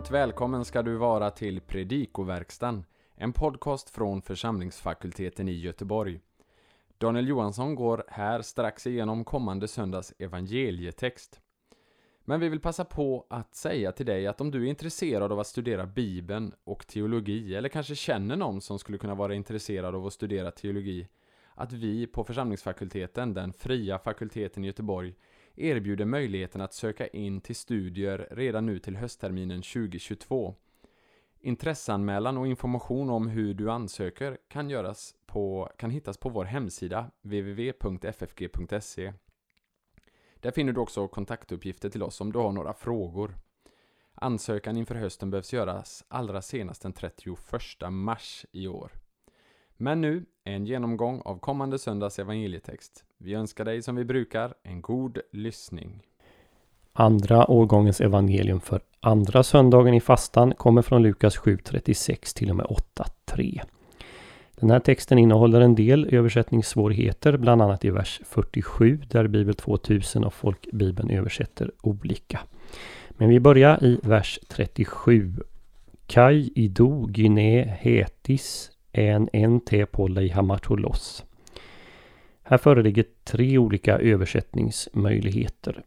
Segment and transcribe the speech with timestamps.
[0.00, 2.84] Varmt välkommen ska du vara till Predikoverkstan,
[3.14, 6.20] en podcast från församlingsfakulteten i Göteborg.
[6.98, 11.40] Daniel Johansson går här strax igenom kommande söndags evangelietext.
[12.24, 15.40] Men vi vill passa på att säga till dig att om du är intresserad av
[15.40, 20.06] att studera Bibeln och teologi, eller kanske känner någon som skulle kunna vara intresserad av
[20.06, 21.08] att studera teologi,
[21.54, 25.14] att vi på församlingsfakulteten, den fria fakulteten i Göteborg,
[25.56, 30.54] erbjuder möjligheten att söka in till studier redan nu till höstterminen 2022.
[31.40, 37.10] Intresseanmälan och information om hur du ansöker kan, göras på, kan hittas på vår hemsida
[37.22, 39.12] www.ffg.se.
[40.34, 43.36] Där finner du också kontaktuppgifter till oss om du har några frågor.
[44.14, 47.38] Ansökan inför hösten behövs göras allra senast den 31
[47.90, 48.92] mars i år.
[49.82, 53.04] Men nu en genomgång av kommande söndags evangelietext.
[53.18, 56.02] Vi önskar dig som vi brukar en god lyssning.
[56.92, 62.66] Andra årgångens evangelium för andra söndagen i fastan kommer från Lukas 7.36 till och med
[62.66, 63.60] 8.3.
[64.54, 70.24] Den här texten innehåller en del översättningssvårigheter, bland annat i vers 47 där Bibel 2000
[70.24, 72.40] och Folkbibeln översätter olika.
[73.10, 75.32] Men vi börjar i vers 37.
[76.06, 81.24] Kai ido Gine, hetis en NT på hamatolos.
[82.42, 85.82] Här föreligger tre olika översättningsmöjligheter.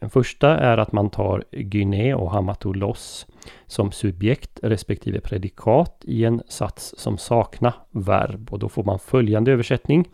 [0.00, 3.26] Den första är att man tar gyne och hamatolos
[3.66, 9.52] som subjekt respektive predikat i en sats som saknar verb och då får man följande
[9.52, 10.08] översättning.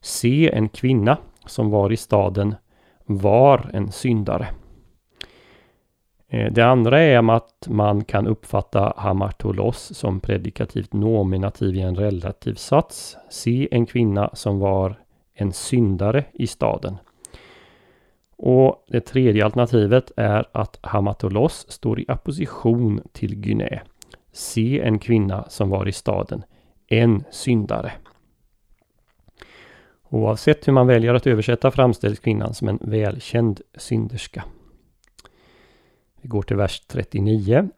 [0.00, 2.54] Se en kvinna som var i staden
[3.06, 4.48] var en syndare.
[6.30, 12.54] Eh, det andra är att man kan uppfatta hamartolos som predikativt nominativ i en relativ
[12.54, 13.16] sats.
[13.30, 14.98] Se en kvinna som var
[15.34, 16.96] en syndare i staden.
[18.36, 23.82] Och det tredje alternativet är att hamatolos står i apposition till gyne.
[24.32, 26.42] Se en kvinna som var i staden,
[26.88, 27.92] en syndare.
[30.08, 34.44] Oavsett hur man väljer att översätta framställs kvinnan som en välkänd synderska.
[36.22, 37.68] Vi går till vers 39.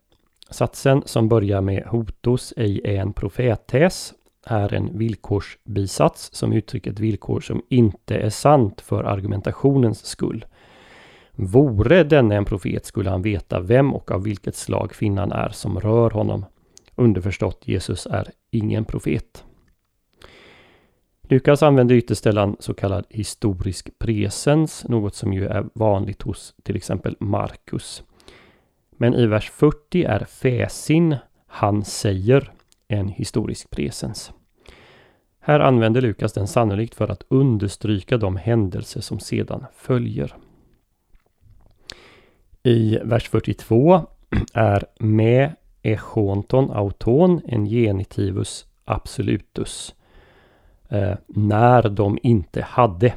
[0.51, 4.15] Satsen som börjar med hotos ej är en profetes
[4.47, 10.45] är en villkorsbisats som uttrycker ett villkor som inte är sant för argumentationens skull.
[11.33, 15.81] Vore denne en profet skulle han veta vem och av vilket slag kvinnan är som
[15.81, 16.45] rör honom.
[16.97, 19.45] Underförstått Jesus är ingen profet.
[21.23, 27.17] Lukas använder ytterställan så kallad historisk presens, något som ju är vanligt hos till exempel
[27.21, 28.03] Markus.
[29.03, 32.53] Men i vers 40 är fäsin, han säger,
[32.89, 34.33] en historisk presens.
[35.41, 40.35] Här använder Lukas den sannolikt för att understryka de händelser som sedan följer.
[42.63, 44.01] I vers 42
[44.53, 45.53] är med
[45.83, 49.95] echonton auton en genitivus absolutus.
[50.89, 53.15] Eh, när de inte hade.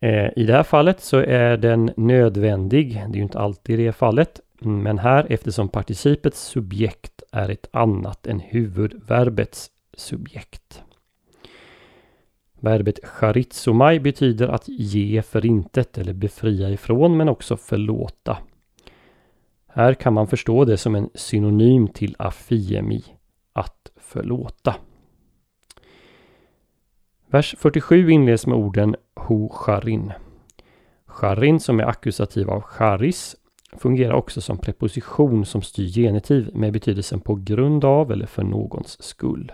[0.00, 2.94] Eh, I det här fallet så är den nödvändig.
[2.94, 4.40] Det är ju inte alltid det fallet.
[4.60, 10.82] Men här eftersom participets subjekt är ett annat än huvudverbets subjekt.
[12.60, 18.38] Verbet charizomai betyder att ge förintet eller befria ifrån men också förlåta.
[19.66, 23.04] Här kan man förstå det som en synonym till afiemi,
[23.52, 24.74] att förlåta.
[27.26, 30.12] Vers 47 inleds med orden Ho charin.
[31.06, 33.36] Charin som är akkusativ av charis
[33.72, 39.02] fungerar också som preposition som styr genitiv med betydelsen på grund av eller för någons
[39.02, 39.52] skull.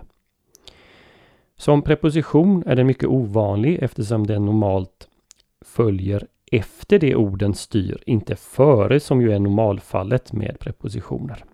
[1.56, 5.08] Som preposition är den mycket ovanlig eftersom den normalt
[5.64, 11.44] följer efter det orden styr, inte före som ju är normalfallet med prepositioner.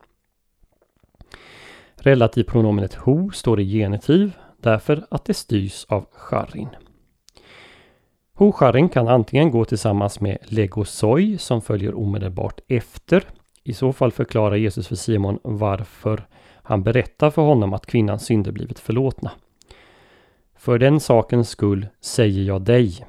[1.95, 6.69] Relativpronomenet ho står i genitiv därför att det styrs av charin.
[8.41, 13.25] Ho-charin kan antingen gå tillsammans med legosoi som följer omedelbart efter.
[13.65, 16.27] I så fall förklarar Jesus för Simon varför
[16.63, 19.31] han berättar för honom att kvinnans synder blivit förlåtna.
[20.57, 23.07] För den sakens skull säger jag dig.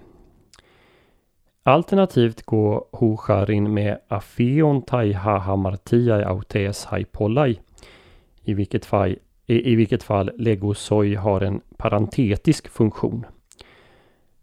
[1.64, 7.60] Alternativt går Hosharin med Afeon Taiha Hamartiai Autes Haipollai.
[8.44, 13.26] I vilket fall, i, i vilket fall Legosoi har en parentetisk funktion.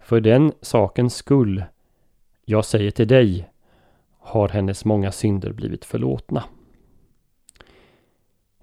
[0.09, 1.65] För den sakens skull,
[2.45, 3.49] jag säger till dig,
[4.19, 6.45] har hennes många synder blivit förlåtna.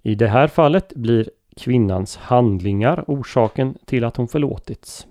[0.02, 5.08] I det här fallet blir kvinnans handlingar orsaken till att hon förlåtits.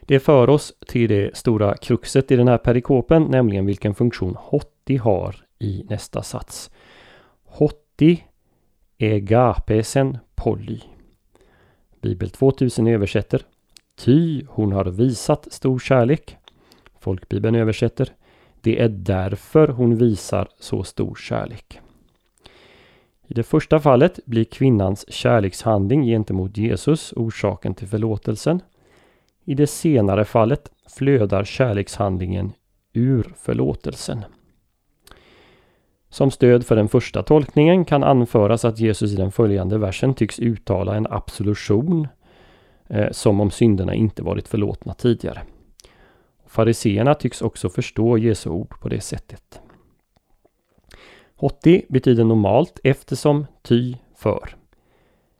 [0.00, 4.96] Det för oss till det stora kruxet i den här perikopen, nämligen vilken funktion hotti
[4.96, 6.70] har i nästa sats.
[7.44, 8.24] Hotti
[8.98, 10.80] egapesen poly.
[12.00, 13.42] Bibel 2000 översätter
[13.98, 16.36] Ty hon har visat stor kärlek.
[17.00, 18.12] Folkbibeln översätter
[18.60, 21.80] Det är därför hon visar så stor kärlek.
[23.26, 28.60] I det första fallet blir kvinnans kärlekshandling gentemot Jesus orsaken till förlåtelsen.
[29.44, 32.52] I det senare fallet flödar kärlekshandlingen
[32.92, 34.24] ur förlåtelsen.
[36.10, 40.38] Som stöd för den första tolkningen kan anföras att Jesus i den följande versen tycks
[40.38, 42.08] uttala en absolution
[42.88, 45.42] eh, som om synderna inte varit förlåtna tidigare.
[46.46, 49.60] Fariseerna tycks också förstå Jesu ord på det sättet.
[51.36, 54.56] Hotti betyder normalt eftersom, ty, för.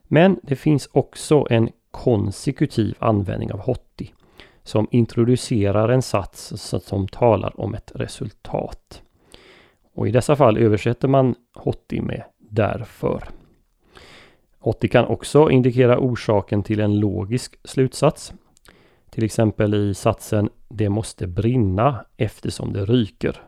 [0.03, 4.13] Men det finns också en konsekutiv användning av hotti
[4.63, 6.53] som introducerar en sats
[6.85, 9.03] som talar om ett resultat.
[9.95, 13.29] Och i dessa fall översätter man hotti med därför.
[14.69, 18.33] Hotti kan också indikera orsaken till en logisk slutsats.
[19.11, 23.43] Till exempel i satsen Det måste brinna eftersom det ryker.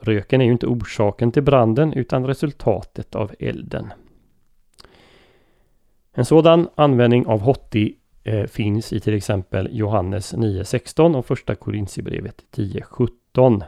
[0.00, 3.92] Röken är ju inte orsaken till branden utan resultatet av elden.
[6.12, 12.44] En sådan användning av hotti eh, finns i till exempel Johannes 9.16 och första Korintierbrevet
[12.56, 13.62] 10.17.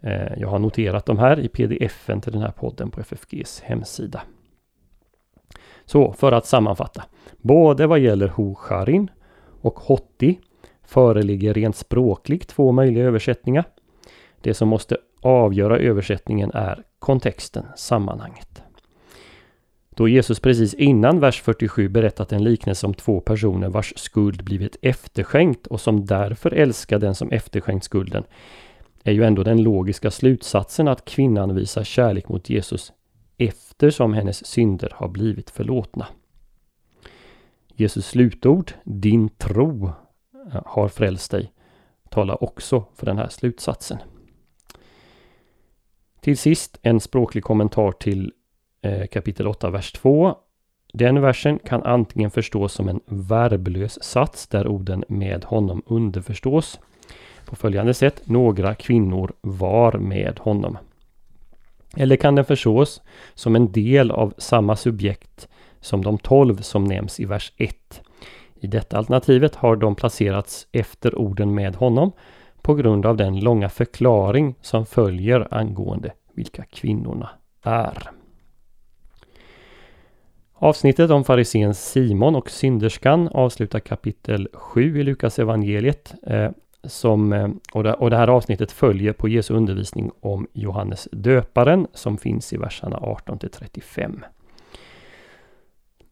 [0.00, 4.22] Eh, jag har noterat de här i pdf-en till den här podden på FFGs hemsida.
[5.90, 7.04] Så för att sammanfatta.
[7.38, 9.10] Både vad gäller Hosharin
[9.60, 10.38] och Hotti
[10.84, 13.64] föreligger rent språkligt två möjliga översättningar.
[14.40, 18.62] Det som måste avgöra översättningen är kontexten, sammanhanget.
[19.90, 24.76] Då Jesus precis innan vers 47 berättat en liknelse om två personer vars skuld blivit
[24.82, 28.24] efterskänkt och som därför älskar den som efterskänkt skulden
[29.04, 32.92] är ju ändå den logiska slutsatsen att kvinnan visar kärlek mot Jesus
[33.40, 36.06] eftersom hennes synder har blivit förlåtna.
[37.74, 39.86] Jesus slutord, din tro
[40.52, 41.52] eh, har frälst dig,
[42.10, 43.98] talar också för den här slutsatsen.
[46.20, 48.32] Till sist en språklig kommentar till
[48.82, 50.34] eh, kapitel 8, vers 2.
[50.92, 56.80] Den versen kan antingen förstås som en verblös sats där orden med honom underförstås
[57.46, 58.22] på följande sätt.
[58.24, 60.78] Några kvinnor var med honom.
[61.96, 63.02] Eller kan den förstås
[63.34, 65.48] som en del av samma subjekt
[65.80, 68.02] som de tolv som nämns i vers 1.
[68.60, 72.12] I detta alternativet har de placerats efter orden med honom
[72.62, 77.30] på grund av den långa förklaring som följer angående vilka kvinnorna
[77.62, 78.10] är.
[80.54, 86.14] Avsnittet om farisén Simon och synderskan avslutar kapitel 7 i Lukas evangeliet.
[86.26, 86.50] Eh,
[86.84, 91.86] som, eh, och, det, och det här avsnittet följer på Jesu undervisning om Johannes döparen
[91.92, 94.24] som finns i verserna 18 till 35.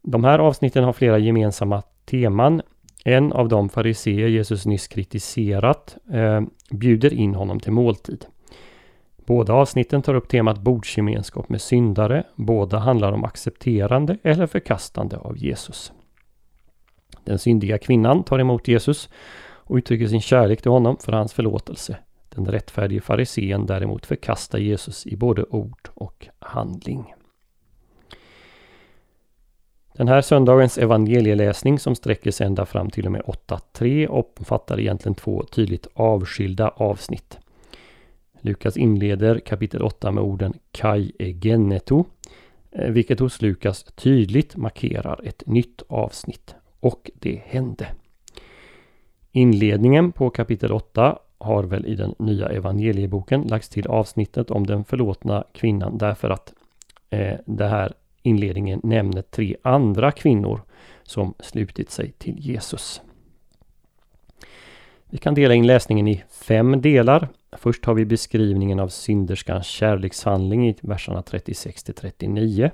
[0.01, 2.61] De här avsnitten har flera gemensamma teman.
[3.05, 8.25] En av de fariseer Jesus nyss kritiserat eh, bjuder in honom till måltid.
[9.29, 12.23] Båda avsnitten tar upp temat bordsgemenskap med syndare.
[12.35, 15.91] Båda handlar om accepterande eller förkastande av Jesus.
[17.23, 19.09] Den syndiga kvinnan tar emot Jesus
[19.69, 21.97] och uttrycker sin kärlek till honom för hans förlåtelse.
[22.29, 27.13] Den rättfärdige farisén däremot förkastar Jesus i både ord och handling.
[29.93, 35.15] Den här söndagens evangelieläsning som sträcker sig ända fram till och med 8.3 omfattar egentligen
[35.15, 37.37] två tydligt avskilda avsnitt.
[38.41, 42.05] Lukas inleder kapitel 8 med orden Kai egeneto,
[42.71, 46.55] eh, vilket hos Lukas tydligt markerar ett nytt avsnitt.
[46.79, 47.87] Och det hände.
[49.31, 54.83] Inledningen på kapitel 8 har väl i den nya evangelieboken lagts till avsnittet om den
[54.83, 56.53] förlåtna kvinnan därför att
[57.09, 57.93] eh, det här
[58.23, 60.61] inledningen nämner tre andra kvinnor
[61.03, 63.01] som slutit sig till Jesus.
[65.09, 67.27] Vi kan dela in läsningen i fem delar.
[67.51, 72.71] Först har vi beskrivningen av synderskans kärlekshandling i verserna 36 till 39.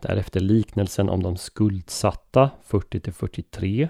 [0.00, 3.88] Därefter liknelsen om de skuldsatta 40 till 43.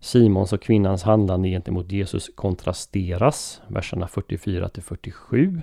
[0.00, 5.62] Simons och kvinnans handlande gentemot Jesus kontrasteras, verserna 44 till 47.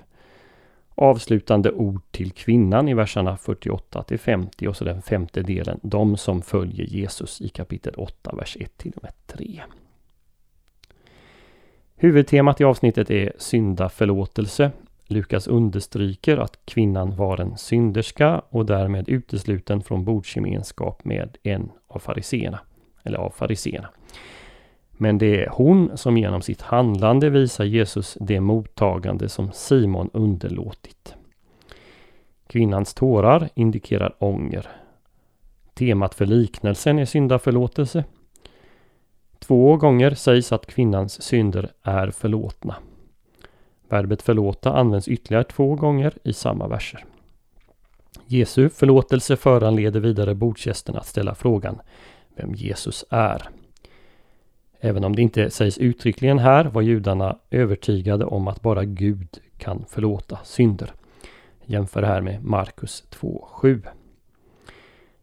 [0.96, 6.18] Avslutande ord till kvinnan i verserna 48 till 50 och så den femte delen, de
[6.18, 9.62] som följer Jesus i kapitel 8, vers 1 till och med 3.
[11.96, 14.72] Huvudtemat i avsnittet är syndaförlåtelse.
[15.08, 22.00] Lukas understryker att kvinnan var en synderska och därmed utesluten från bordsgemenskap med en av
[22.00, 22.60] fariseerna.
[23.04, 23.89] Eller av fariseerna.
[24.91, 31.15] Men det är hon som genom sitt handlande visar Jesus det mottagande som Simon underlåtit.
[32.48, 34.67] Kvinnans tårar indikerar ånger.
[35.74, 38.03] Temat för liknelsen är syndaförlåtelse.
[39.39, 42.75] Två gånger sägs att kvinnans synder är förlåtna.
[43.89, 47.05] Verbet förlåta används ytterligare två gånger i samma verser.
[48.25, 51.79] Jesu förlåtelse föranleder vidare bordsgästerna att ställa frågan
[52.36, 53.50] vem Jesus är.
[54.86, 59.27] Även om det inte sägs uttryckligen här var judarna övertygade om att bara Gud
[59.58, 60.94] kan förlåta synder.
[61.65, 63.82] Jämför här med Markus 2.7.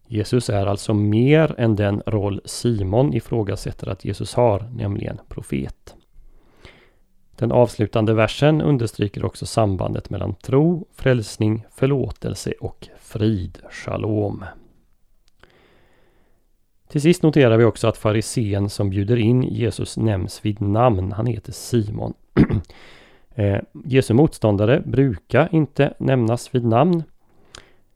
[0.07, 5.95] Jesus är alltså mer än den roll Simon ifrågasätter att Jesus har, nämligen profet.
[7.37, 14.45] Den avslutande versen understryker också sambandet mellan tro, frälsning, förlåtelse och frid, shalom.
[16.93, 21.13] Till sist noterar vi också att farisén som bjuder in Jesus nämns vid namn.
[21.13, 22.15] Han heter Simon.
[23.35, 27.03] eh, Jesu motståndare brukar inte nämnas vid namn.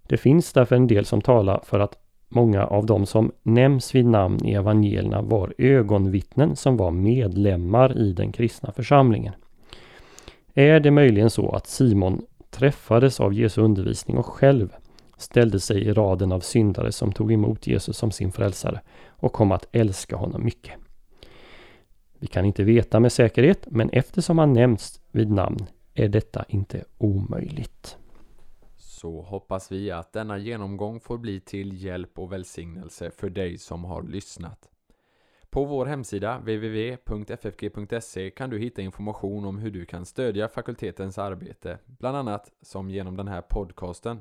[0.03, 1.99] Det finns därför en del som talar för att
[2.29, 8.13] många av de som nämns vid namn i evangelierna var ögonvittnen som var medlemmar i
[8.13, 9.35] den kristna församlingen.
[10.55, 14.73] Är det möjligen så att Simon träffades av Jesu undervisning och själv
[15.17, 19.53] ställde sig i raden av syndare som tog emot Jesus som sin frälsare och kom
[19.53, 20.75] att älska honom mycket.
[22.19, 26.85] Vi kan inte veta med säkerhet, men eftersom han nämns vid namn är detta inte
[26.99, 27.97] omöjligt.
[28.77, 33.85] Så hoppas vi att denna genomgång får bli till hjälp och välsignelse för dig som
[33.85, 34.69] har lyssnat.
[35.51, 41.79] På vår hemsida www.ffg.se kan du hitta information om hur du kan stödja fakultetens arbete,
[41.87, 44.21] bland annat som genom den här podcasten.